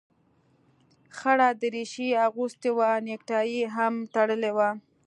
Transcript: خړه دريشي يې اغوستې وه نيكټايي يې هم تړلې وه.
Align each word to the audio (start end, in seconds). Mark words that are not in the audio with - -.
خړه 1.17 1.49
دريشي 1.61 2.05
يې 2.11 2.17
اغوستې 2.27 2.69
وه 2.77 2.89
نيكټايي 3.07 3.55
يې 3.63 3.67
هم 3.75 3.93
تړلې 4.13 4.51
وه. 4.57 4.69